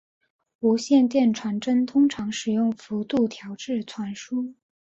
[0.61, 4.55] 无线电传真通常使用幅度调制传输。